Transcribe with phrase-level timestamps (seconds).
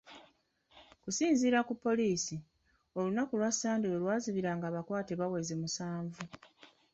[0.95, 2.35] Okusinziira ku poliisi,
[2.97, 6.19] olunaku lwa Ssande we lwazibidde nga abakwate baweze musanvu.